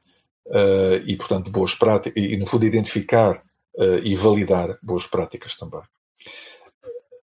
[0.46, 3.42] Uh, e, portanto, boas práticas, e, no fundo, identificar
[3.76, 5.82] uh, e validar boas práticas também.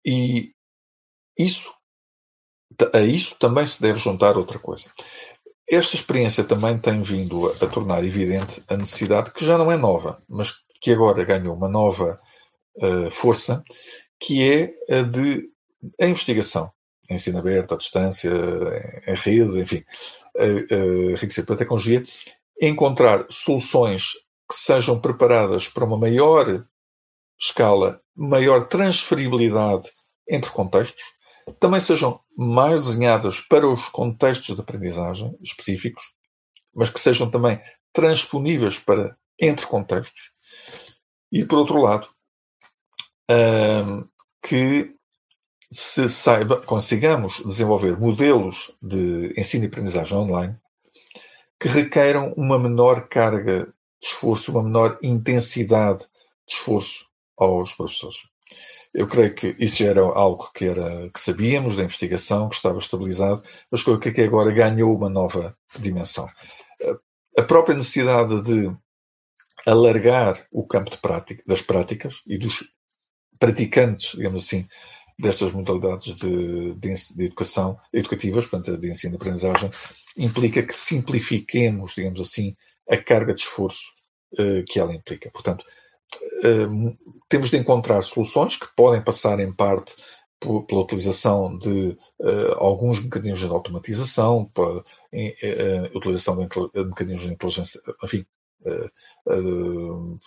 [0.03, 0.53] E
[1.37, 1.71] isso,
[2.93, 4.91] a isso também se deve juntar outra coisa.
[5.71, 9.77] Esta experiência também tem vindo a, a, tornar evidente a necessidade, que já não é
[9.77, 12.19] nova, mas que agora ganhou uma nova
[12.75, 13.63] uh, força,
[14.19, 15.49] que é a de
[15.99, 16.69] a investigação.
[17.09, 18.29] Ensino aberto, à distância,
[19.07, 19.83] em, rede, enfim,
[21.09, 22.03] enriquecer pela tecnologia,
[22.61, 24.11] encontrar soluções
[24.49, 26.65] que sejam preparadas para uma maior
[27.39, 29.89] escala, maior transferibilidade
[30.29, 31.03] entre contextos,
[31.59, 36.03] também sejam mais desenhadas para os contextos de aprendizagem específicos,
[36.73, 37.61] mas que sejam também
[37.93, 40.31] transponíveis para entre contextos.
[41.31, 42.07] E, por outro lado,
[44.43, 44.93] que
[45.71, 50.57] se saiba, consigamos desenvolver modelos de ensino e aprendizagem online
[51.59, 53.65] que requeiram uma menor carga
[54.01, 55.99] de esforço, uma menor intensidade
[56.47, 57.05] de esforço
[57.37, 58.30] aos professores.
[58.93, 63.41] Eu creio que isso era algo que, era, que sabíamos da investigação, que estava estabilizado,
[63.71, 66.27] mas creio que agora ganhou uma nova dimensão.
[67.37, 68.69] A própria necessidade de
[69.65, 72.73] alargar o campo prática, das práticas e dos
[73.39, 74.67] praticantes, digamos assim,
[75.17, 79.69] destas modalidades de, de, de educação, educativas, portanto, de ensino e aprendizagem,
[80.17, 82.55] implica que simplifiquemos, digamos assim,
[82.89, 83.91] a carga de esforço
[84.33, 85.29] uh, que ela implica.
[85.31, 85.63] Portanto,
[87.29, 89.95] temos de encontrar soluções que podem passar em parte
[90.67, 96.47] pela utilização de uh, alguns mecanismos de automatização, uh, utilização de
[96.83, 98.25] mecanismos de inteligência, enfim,
[98.65, 100.19] uh,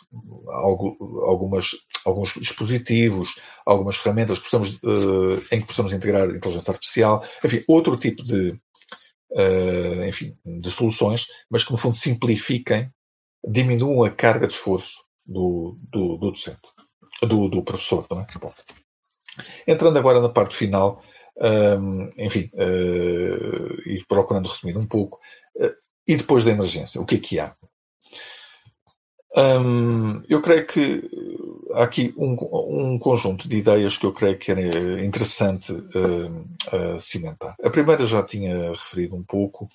[0.53, 1.71] algumas,
[2.05, 4.81] alguns dispositivos, algumas ferramentas que possamos,
[5.51, 8.57] em que possamos integrar inteligência artificial, enfim, outro tipo de,
[10.07, 12.89] enfim, de soluções, mas que no fundo simplifiquem,
[13.47, 16.69] diminuam a carga de esforço do, do, do docente,
[17.23, 18.27] do, do professor também.
[18.41, 18.53] Bom.
[19.67, 21.03] Entrando agora na parte final,
[21.37, 25.19] um, enfim, uh, e procurando resumir um pouco,
[25.57, 25.75] uh,
[26.07, 27.57] e depois da emergência, o que é que há?
[29.37, 31.11] Um, eu creio que
[31.73, 32.37] há aqui um,
[32.93, 37.57] um, conjunto de ideias que eu creio que era interessante uh, cimentar.
[37.63, 39.69] A primeira já tinha referido um pouco,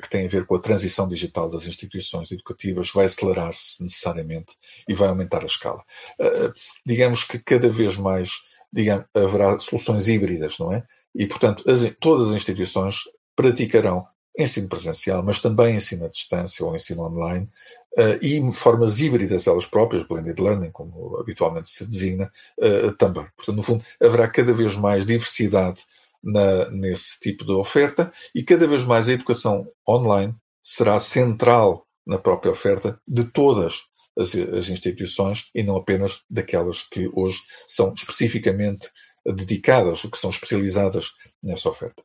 [0.00, 4.56] que tem a ver com a transição digital das instituições educativas, vai acelerar-se necessariamente
[4.88, 5.84] e vai aumentar a escala.
[6.18, 6.52] Uh,
[6.86, 8.30] digamos que cada vez mais
[8.72, 10.82] digamos, haverá soluções híbridas, não é?
[11.14, 13.00] E, portanto, as, todas as instituições
[13.36, 14.06] praticarão
[14.38, 17.81] ensino presencial, mas também ensino à distância ou ensino online, uh,
[18.20, 23.26] e formas híbridas elas próprias, blended learning, como habitualmente se designa, uh, também.
[23.36, 25.82] Portanto, no fundo, haverá cada vez mais diversidade
[26.22, 32.18] na, nesse tipo de oferta e cada vez mais a educação online será central na
[32.18, 33.82] própria oferta de todas
[34.18, 38.88] as, as instituições e não apenas daquelas que hoje são especificamente
[39.24, 41.06] dedicadas, que são especializadas
[41.42, 42.02] nessa oferta.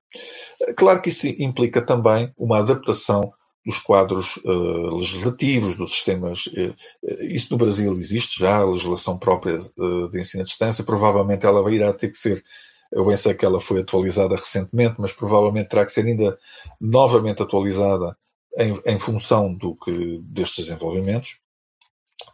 [0.76, 3.34] Claro que isso implica também uma adaptação
[3.68, 6.48] dos quadros uh, legislativos, dos sistemas.
[6.48, 6.74] Uh,
[7.20, 10.86] isso no Brasil existe já, a legislação própria uh, de ensino à distância.
[10.86, 12.42] Provavelmente ela irá ter que ser.
[12.90, 16.40] Eu bem sei que ela foi atualizada recentemente, mas provavelmente terá que ser ainda
[16.80, 18.16] novamente atualizada
[18.58, 21.40] em, em função do que, destes desenvolvimentos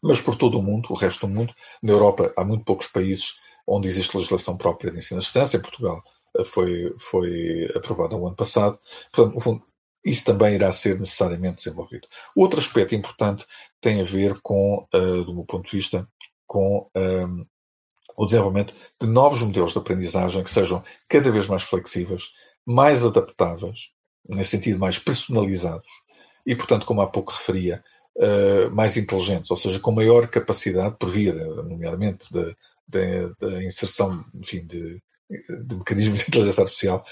[0.01, 1.53] mas por todo o mundo, o resto do mundo.
[1.81, 3.33] Na Europa há muito poucos países
[3.67, 5.57] onde existe legislação própria de ensino à distância.
[5.57, 6.01] Em Portugal
[6.45, 8.79] foi, foi aprovada no ano passado.
[9.11, 9.63] Portanto,
[10.03, 12.07] isso também irá ser necessariamente desenvolvido.
[12.35, 13.45] Outro aspecto importante
[13.79, 16.07] tem a ver com, uh, do meu ponto de vista,
[16.45, 17.45] com um, ehm,
[18.15, 22.31] o desenvolvimento de novos modelos de aprendizagem que sejam cada vez mais flexíveis,
[22.65, 23.91] mais adaptáveis,
[24.27, 25.89] nesse sentido, mais personalizados,
[26.45, 27.83] e, portanto, como há pouco referia,
[28.17, 32.27] uh, mais inteligentes, ou seja, com maior capacidade, por via, nomeadamente,
[32.87, 37.03] da inserção, enfim, de, de mecanismos de inteligência artificial,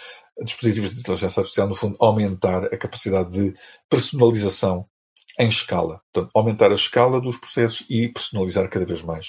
[0.43, 3.53] dispositivos de inteligência artificial, no fundo, aumentar a capacidade de
[3.89, 4.87] personalização
[5.39, 6.01] em escala.
[6.13, 9.27] Portanto, aumentar a escala dos processos e personalizar cada vez mais.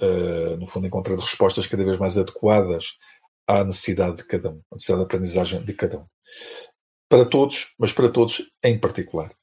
[0.00, 2.98] Uh, no fundo, encontrar respostas cada vez mais adequadas
[3.46, 6.06] à necessidade de cada um, à necessidade de aprendizagem de cada um.
[7.08, 9.34] Para todos, mas para todos em particular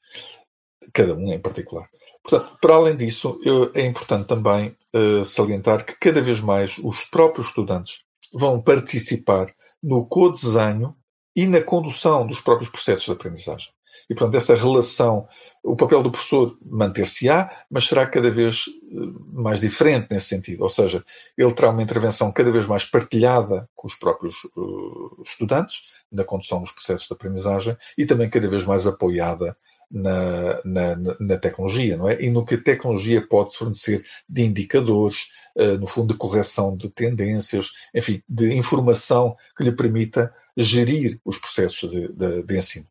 [0.92, 1.88] cada um em particular.
[2.22, 3.38] Portanto, para além disso,
[3.74, 10.06] é importante também uh, salientar que cada vez mais os próprios estudantes vão participar no
[10.06, 10.94] co-desenho
[11.34, 13.68] e na condução dos próprios processos de aprendizagem.
[14.08, 15.28] E, portanto, essa relação,
[15.62, 18.96] o papel do professor manter-se-á, mas será cada vez eh,
[19.32, 20.62] mais diferente nesse sentido.
[20.62, 21.04] Ou seja,
[21.36, 26.60] ele terá uma intervenção cada vez mais partilhada com os próprios uh, estudantes na condução
[26.60, 29.56] dos processos de aprendizagem e também cada vez mais apoiada
[29.90, 32.22] na, na, na, tecnologia, não é?
[32.22, 36.88] E no que a tecnologia pode fornecer de indicadores, uh, no fundo, de correção de
[36.90, 42.86] tendências, enfim, de informação que lhe permita gerir os processos de, de, de ensino.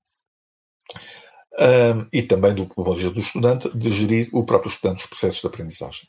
[1.60, 5.08] Um, e também do ponto de vista do estudante, de gerir o próprio estudante os
[5.08, 6.08] processos de aprendizagem.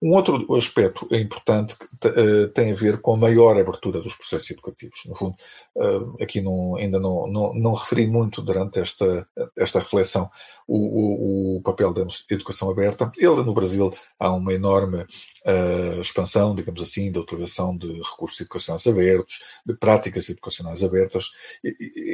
[0.00, 5.00] Um outro aspecto importante uh, tem a ver com a maior abertura dos processos educativos.
[5.06, 5.34] No fundo,
[5.74, 10.30] uh, aqui não, ainda não, não, não, referi muito durante esta, esta reflexão
[10.68, 13.10] o, o, o, papel da educação aberta.
[13.16, 18.86] Ele, no Brasil, há uma enorme uh, expansão, digamos assim, da utilização de recursos educacionais
[18.86, 21.30] abertos, de práticas educacionais abertas.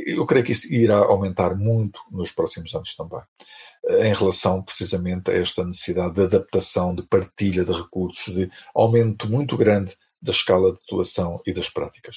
[0.06, 3.20] Eu creio que isso irá aumentar muito nos próximos anos também
[3.88, 9.56] em relação precisamente a esta necessidade de adaptação, de partilha de recursos, de aumento muito
[9.56, 12.16] grande da escala de atuação e das práticas.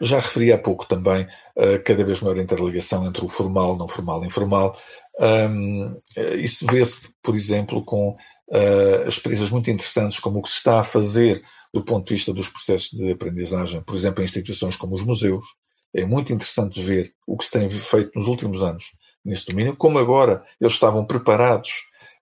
[0.00, 4.22] Já referi há pouco também uh, cada vez maior interligação entre o formal, não formal
[4.22, 4.78] e informal.
[5.18, 6.00] Um,
[6.36, 10.84] isso vê-se, por exemplo, com uh, experiências muito interessantes como o que se está a
[10.84, 15.02] fazer do ponto de vista dos processos de aprendizagem, por exemplo, em instituições como os
[15.02, 15.44] museus.
[15.94, 18.84] É muito interessante ver o que se tem feito nos últimos anos
[19.24, 21.88] nesse domínio, como agora eles estavam preparados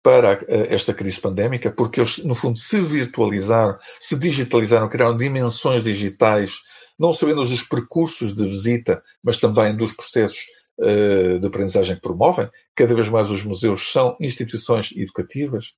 [0.06, 6.60] para esta crise pandémica, porque eles, no fundo, se virtualizaram, se digitalizaram, criaram dimensões digitais,
[7.00, 10.46] não só apenas dos percursos de visita, mas também dos processos
[10.80, 12.48] uh, de aprendizagem que promovem.
[12.76, 15.74] Cada vez mais os museus são instituições educativas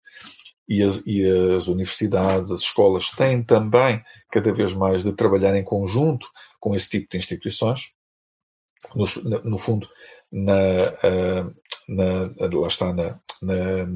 [0.68, 1.24] e as, e
[1.55, 6.28] as universidades, as escolas têm também cada vez mais de trabalhar em conjunto
[6.60, 7.93] com esse tipo de instituições.
[8.93, 9.05] No,
[9.43, 9.88] no fundo,
[10.32, 11.55] na, uh,
[11.88, 13.88] na, lá está, na, na,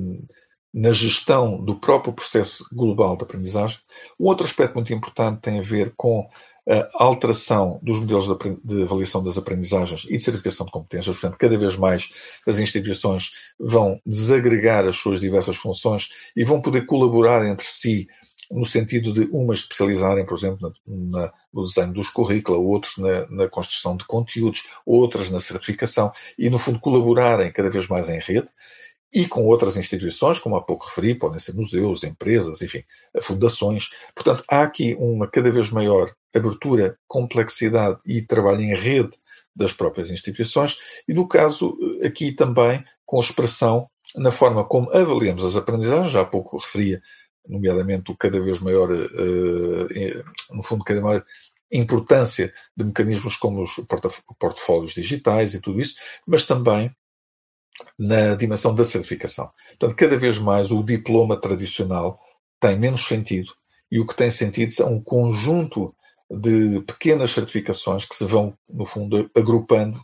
[0.73, 3.79] na, gestão do próprio processo global de aprendizagem.
[4.19, 6.29] Um outro aspecto muito importante tem a ver com
[6.69, 8.27] a alteração dos modelos
[8.63, 11.15] de avaliação das aprendizagens e de certificação de competências.
[11.15, 12.09] Portanto, cada vez mais
[12.47, 18.07] as instituições vão desagregar as suas diversas funções e vão poder colaborar entre si
[18.51, 23.27] no sentido de umas especializarem, por exemplo, na, na, no desenho dos currículos, outros na,
[23.29, 28.19] na, construção de conteúdos, outras na certificação e, no fundo, colaborarem cada vez mais em
[28.19, 28.47] rede
[29.13, 32.83] e com outras instituições, como há pouco referi, podem ser museus, empresas, enfim,
[33.21, 33.89] fundações.
[34.15, 39.11] Portanto, há aqui uma cada vez maior abertura, complexidade e trabalho em rede
[39.53, 40.77] das próprias instituições
[41.07, 46.25] e, no caso aqui também, com expressão na forma como avaliamos as aprendizagens, já há
[46.25, 47.01] pouco referia
[47.47, 51.25] nomeadamente o cada vez maior, uh, no fundo, cada maior
[51.71, 53.75] importância de mecanismos como os
[54.37, 55.95] portfólios digitais e tudo isso,
[56.27, 56.93] mas também
[57.97, 59.49] na dimensão da certificação.
[59.79, 62.19] Portanto, cada vez mais o diploma tradicional
[62.59, 63.53] tem menos sentido
[63.91, 65.95] e o que tem sentido é um conjunto
[66.29, 70.01] de pequenas certificações que se vão, no fundo, agrupando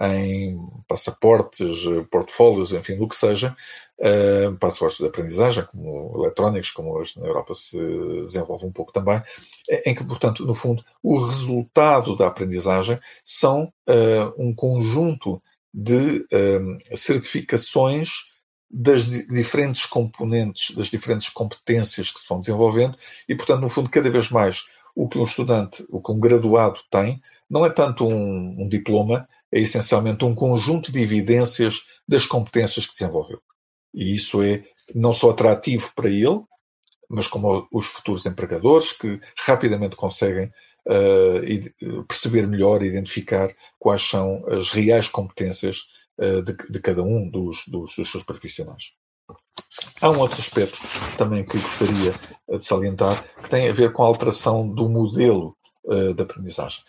[0.00, 3.54] em passaportes, portfólios, enfim, o que seja,
[3.98, 9.22] uh, passaportes de aprendizagem, como eletrónicos, como hoje na Europa se desenvolve um pouco também,
[9.84, 15.42] em que, portanto, no fundo, o resultado da aprendizagem são uh, um conjunto
[15.74, 16.26] de
[16.94, 18.32] certificações
[18.70, 22.96] das diferentes componentes, das diferentes competências que se vão desenvolvendo
[23.28, 24.64] e, portanto, no fundo, cada vez mais
[24.94, 29.28] o que um estudante, o que um graduado tem, não é tanto um, um diploma,
[29.52, 33.40] é essencialmente um conjunto de evidências das competências que desenvolveu.
[33.94, 36.40] E isso é não só atrativo para ele,
[37.08, 40.50] mas como os futuros empregadores que rapidamente conseguem
[40.88, 45.82] uh, perceber melhor, identificar quais são as reais competências
[46.18, 48.94] uh, de, de, cada um dos, dos, dos seus profissionais.
[50.00, 50.78] Há um outro aspecto
[51.16, 52.14] também que gostaria
[52.48, 56.80] de salientar, que tem a ver com a alteração do modelo uh, de aprendizagem.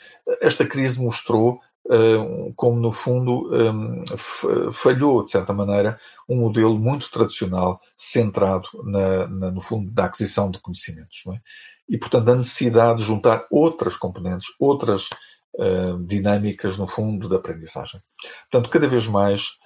[0.42, 1.60] Esta crise mostrou
[2.56, 3.50] como, no fundo,
[4.72, 10.50] falhou, de certa maneira, um modelo muito tradicional, centrado, na, na, no fundo, da aquisição
[10.50, 11.24] de conhecimentos.
[11.28, 11.42] É?
[11.90, 15.10] E, portanto, a necessidade de juntar outras componentes, outras
[15.56, 18.02] uh, dinâmicas, no fundo, da aprendizagem.
[18.50, 19.60] Portanto, cada vez mais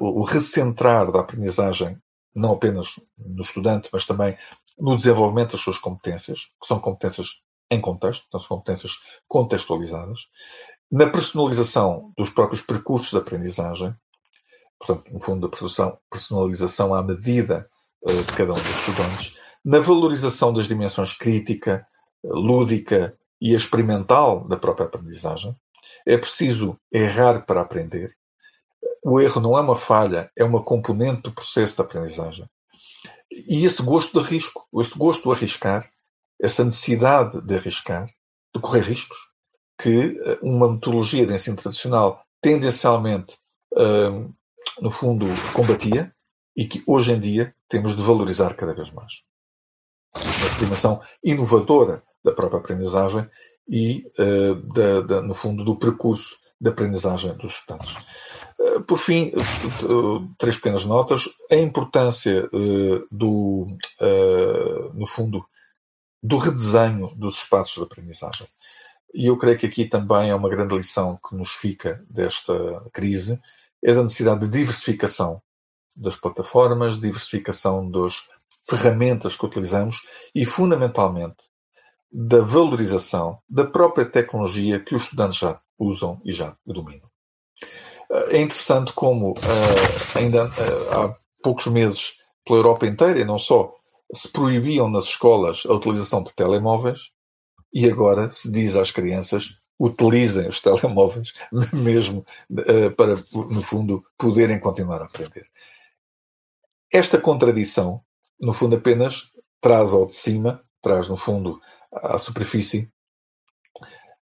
[0.00, 1.98] o recentrar da aprendizagem
[2.34, 4.36] não apenas no estudante, mas também
[4.78, 8.92] no desenvolvimento das suas competências, que são competências em contexto, então são competências
[9.28, 10.20] contextualizadas,
[10.92, 13.94] na personalização dos próprios percursos de aprendizagem,
[14.78, 17.66] portanto, no fundo, a personalização à medida
[18.02, 21.86] uh, de cada um dos estudantes, na valorização das dimensões crítica,
[22.22, 25.56] lúdica e experimental da própria aprendizagem.
[26.06, 28.14] É preciso errar para aprender
[29.04, 32.48] o erro não é uma falha, é uma componente do processo de aprendizagem.
[33.30, 35.90] E esse gosto de risco, esse gosto de arriscar,
[36.40, 38.06] essa necessidade de arriscar,
[38.54, 39.18] de correr riscos,
[39.82, 43.36] que eh, uma metodologia de ensino tradicional tendencialmente,
[43.76, 44.32] hum,
[44.80, 46.12] no fundo, combatia
[46.56, 49.12] e que hoje em dia temos de valorizar cada vez mais.
[50.14, 53.28] Essa dimensão inovadora da própria aprendizagem
[53.68, 57.96] e, uh, da, da, no fundo, do percurso de aprendizagem dos estudantes.
[58.62, 59.32] Eh, por fim,
[60.38, 61.28] três pequenas notas.
[61.50, 63.66] A importância eh, do,
[64.00, 65.44] eh, no fundo,
[66.22, 68.46] do redesenho dos espaços de aprendizagem.
[69.14, 72.54] E eu creio que aqui também é uma grande lição que nos fica desta
[72.92, 73.40] crise,
[73.82, 75.42] é da necessidade de diversificação
[75.96, 78.22] das plataformas, diversificação das
[78.68, 79.96] ferramentas que utilizamos
[80.34, 81.36] e, fundamentalmente,
[82.10, 87.10] da valorização da própria tecnologia que os estudantes já usam e já dominam.
[88.28, 90.50] É interessante como uh, ainda uh,
[90.92, 92.12] há poucos meses
[92.44, 93.74] pela Europa inteira e não só
[94.12, 97.10] se proibiam nas escolas a utilização de telemóveis
[97.72, 101.32] e agora se diz às crianças utilizem os telemóveis
[101.72, 105.46] mesmo uh, para, no fundo, poderem continuar a aprender.
[106.92, 108.02] Esta contradição,
[108.38, 111.60] no fundo, apenas traz ao de cima, traz, no fundo,
[111.90, 112.90] à superfície,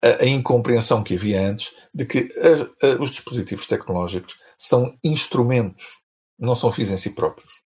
[0.01, 2.29] a, incompreensão que havia antes de que
[2.99, 6.01] os dispositivos tecnológicos são instrumentos,
[6.37, 7.63] não são fins em si próprios.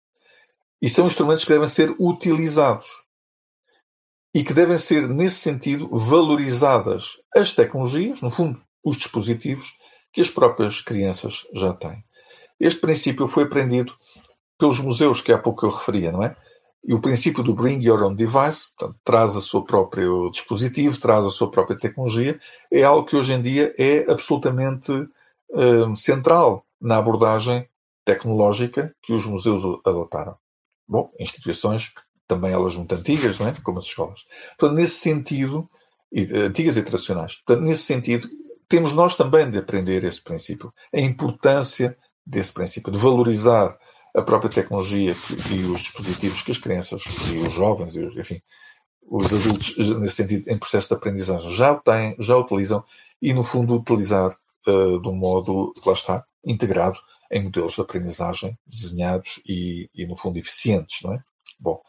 [0.83, 2.89] E são instrumentos que devem ser utilizados.
[4.35, 9.67] E que devem ser, nesse sentido, valorizadas as tecnologias, no fundo, os dispositivos,
[10.13, 12.05] que as próprias crianças já têm.
[12.59, 13.95] Este princípio foi aprendido
[14.59, 16.37] pelos museus que há pouco eu referia, não é?
[16.87, 21.25] E o princípio do bring your own device, portanto, traz a seu próprio dispositivo, traz
[21.25, 22.39] a sua própria tecnologia,
[22.71, 27.67] é algo que hoje em dia é absolutamente uh, central na abordagem
[28.05, 30.37] tecnológica que os museus adotaram.
[30.87, 31.91] Bom, instituições
[32.27, 33.55] também elas muito antigas, não é?
[33.63, 34.21] como as escolas.
[34.59, 35.69] Portanto, nesse sentido,
[36.13, 38.29] e, antigas e tradicionais, portanto, nesse sentido,
[38.69, 41.97] temos nós também de aprender esse princípio, a importância
[42.27, 43.77] desse princípio, de valorizar
[44.15, 45.15] a própria tecnologia
[45.51, 47.03] e os dispositivos que as crianças
[47.33, 48.41] e os jovens e os, enfim,
[49.03, 52.83] os adultos, nesse sentido, em processo de aprendizagem, já têm, já utilizam
[53.21, 56.99] e, no fundo, utilizar uh, de um modo, lá está, integrado
[57.31, 61.23] em modelos de aprendizagem desenhados e, e no fundo, eficientes, não é?
[61.59, 61.81] Bom,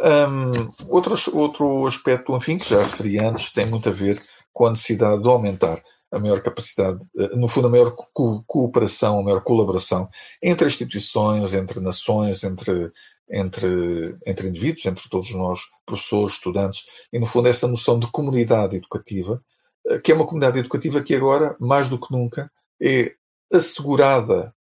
[0.00, 4.20] um, outro, outro aspecto, enfim, que já referi antes, tem muito a ver
[4.52, 5.82] com a necessidade de aumentar
[6.12, 10.08] a maior capacidade, eh, no fundo, a maior co cooperação, a maior colaboração
[10.42, 12.92] entre instituições, entre nações, entre,
[13.30, 18.76] entre, entre indivíduos, entre todos nós, professores, estudantes, e, no fundo, essa noção de comunidade
[18.76, 19.42] educativa,
[19.88, 22.50] eh, que é uma comunidade educativa que agora, mais do que nunca,
[22.80, 23.14] é
[23.50, 24.54] assegurada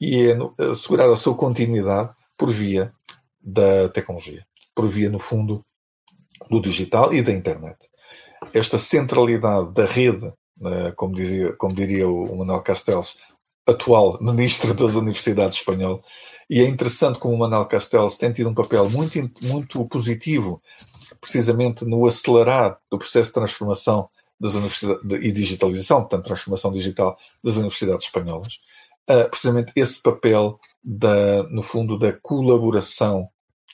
[0.00, 2.92] e é assegurada a sua continuidade por via
[3.46, 4.44] da tecnologia,
[4.74, 5.64] por via, no fundo,
[6.50, 7.78] do digital e da internet.
[8.52, 13.18] Esta centralidade da rede né, como, dizia, como diria o Manuel Castells,
[13.66, 16.02] atual Ministro das Universidades Espanhol.
[16.48, 20.62] E é interessante como o Manuel Castells tem tido um papel muito, muito positivo,
[21.20, 27.56] precisamente no acelerar do processo de transformação das universidades e digitalização, portanto, transformação digital das
[27.56, 28.60] universidades espanholas.
[29.08, 33.28] Uh, precisamente esse papel da, no fundo, da colaboração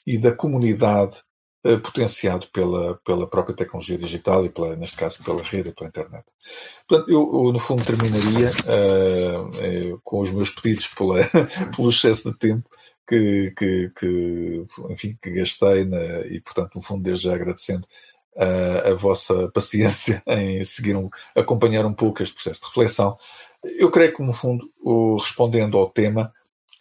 [0.06, 1.22] e da comunidade
[1.64, 5.88] eh, potenciado pela, pela própria tecnologia digital e, pela, neste caso, pela rede e pela
[5.88, 6.24] internet.
[6.88, 11.18] Portanto, eu, eu no fundo, terminaria uh, com os meus pedidos pela,
[11.76, 12.68] pelo excesso de tempo
[13.08, 17.86] que, que, que, enfim, que gastei na, e, portanto, no fundo, desde já agradecendo
[18.34, 23.16] uh, a vossa paciência em seguir um, acompanhar um pouco este processo de reflexão.
[23.62, 26.32] Eu creio que, no fundo, o, respondendo ao tema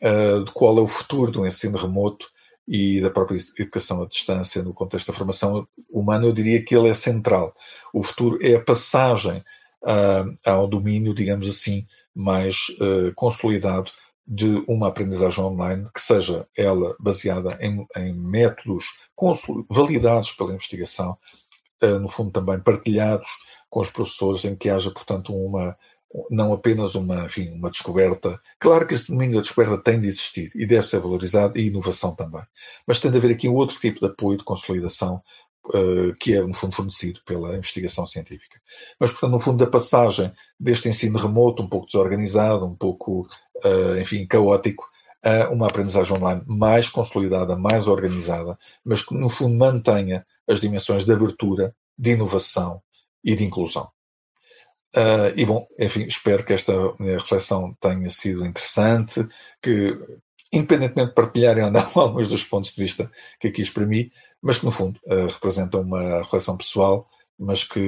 [0.02, 2.32] uh, de qual é o futuro do ensino remoto,
[2.72, 6.88] e da própria educação à distância no contexto da formação humana, eu diria que ele
[6.88, 7.54] é central.
[7.94, 9.44] O futuro é a passagem
[9.84, 13.92] uh, ao domínio, digamos assim, mais uh, consolidado
[14.26, 18.86] de uma aprendizagem online que seja ela baseada em, em métodos
[19.70, 21.18] validados pela investigação,
[21.84, 23.28] uh, no fundo também partilhados
[23.70, 25.78] com os professores, em que haja, portanto, uma,
[26.30, 28.40] não apenas uma, enfim, uma descoberta.
[28.60, 32.16] Claro que esse domínio da descoberta tem de existir e deve ser valorizado e inovação
[32.16, 32.44] também.
[32.86, 35.22] Mas tem de haver aqui outro tipo de apoio, de consolidação,
[35.68, 38.60] uh, que é, no fundo, fornecido pela investigação científica.
[39.00, 43.28] Mas, portanto, no fundo, da passagem deste ensino remoto, um pouco desorganizado, um pouco,
[43.64, 44.86] uh, enfim, caótico,
[45.24, 51.06] a uma aprendizagem online mais consolidada, mais organizada, mas que, no fundo, mantenha as dimensões
[51.06, 52.82] de abertura, de inovação
[53.24, 53.88] e de inclusão.
[54.96, 59.26] Uh, e bom, enfim, espero que esta reflexão tenha sido interessante,
[59.62, 59.98] que,
[60.52, 64.12] independentemente de partilharem ou não alguns dos pontos de vista que aqui exprimi,
[64.42, 67.08] mas que no fundo uh, representam uma reflexão pessoal,
[67.40, 67.80] mas que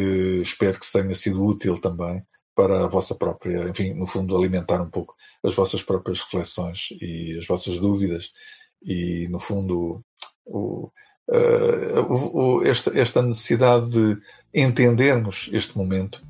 [0.41, 2.23] espero que tenha sido útil também
[2.55, 7.35] para a vossa própria, enfim, no fundo, alimentar um pouco as vossas próprias reflexões e
[7.37, 8.31] as vossas dúvidas.
[8.81, 10.03] E, no fundo,
[10.45, 10.89] o,
[11.29, 14.21] uh, o, esta, esta necessidade de
[14.53, 16.23] entendermos este momento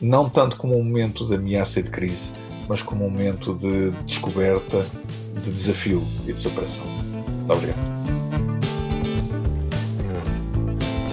[0.00, 2.32] não tanto como um momento de ameaça e de crise,
[2.68, 4.86] mas como um momento de descoberta,
[5.42, 6.84] de desafio e de superação.
[7.48, 7.96] Obrigado.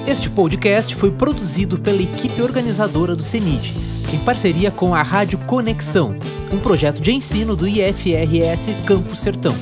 [0.06, 3.74] Este podcast foi produzido pela equipe organizadora do CENID,
[4.14, 6.18] em parceria com a Rádio Conexão,
[6.52, 9.56] um projeto de ensino do IFRS Campo Sertão.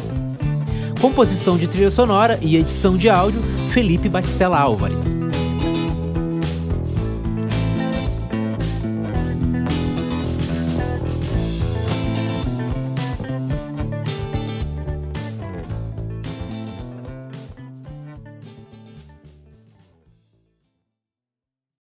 [1.00, 5.16] Composição de trilha sonora e edição de áudio, Felipe Batistella Álvares.